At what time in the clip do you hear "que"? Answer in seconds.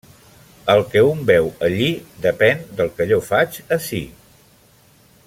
0.93-1.03, 2.97-3.09